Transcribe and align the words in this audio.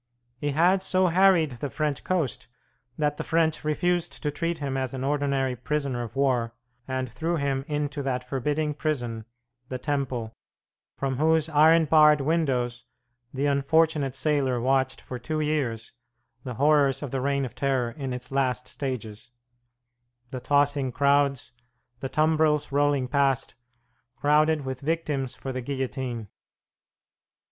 He 0.39 0.49
had 0.49 0.81
so 0.81 1.09
harried 1.13 1.51
the 1.59 1.69
French 1.69 2.03
coast 2.03 2.47
that 2.97 3.17
the 3.17 3.23
French 3.23 3.63
refused 3.63 4.23
to 4.23 4.31
treat 4.31 4.57
him 4.57 4.75
as 4.75 4.95
an 4.95 5.03
ordinary 5.03 5.55
prisoner 5.55 6.01
of 6.01 6.15
war, 6.15 6.55
and 6.87 7.07
threw 7.07 7.35
him 7.35 7.63
Into 7.67 8.01
that 8.01 8.27
forbidding 8.27 8.73
prison, 8.73 9.25
the 9.69 9.77
Temple, 9.77 10.35
from 10.97 11.17
whose 11.17 11.49
iron 11.49 11.85
barred 11.85 12.19
windows 12.19 12.83
the 13.31 13.45
unfortunate 13.45 14.15
sailor 14.15 14.59
watched 14.59 14.99
for 14.99 15.19
two 15.19 15.39
years 15.39 15.91
the 16.43 16.55
horrors 16.55 17.03
of 17.03 17.11
the 17.11 17.21
Reign 17.21 17.45
of 17.45 17.53
Terror 17.53 17.91
in 17.91 18.11
its 18.11 18.31
last 18.31 18.67
stages, 18.67 19.29
the 20.31 20.39
tossing 20.39 20.91
crowds, 20.91 21.51
the 21.99 22.09
tumbrils 22.09 22.71
rolling 22.71 23.07
past, 23.07 23.53
crowded 24.15 24.65
with 24.65 24.81
victims 24.81 25.35
for 25.35 25.51
the 25.53 25.61
guillotine. 25.61 26.27